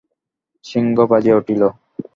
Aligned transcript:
শৃঙ্গ 0.65 0.97
বাজিয়া 1.11 1.35
উঠিল। 1.37 1.61